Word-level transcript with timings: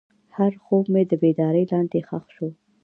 هر 0.35 0.51
خوب 0.63 0.85
مې 0.93 1.03
د 1.07 1.11
بیدارۍ 1.21 1.63
لاندې 1.71 1.99
ښخ 2.07 2.25
شو. 2.35 2.47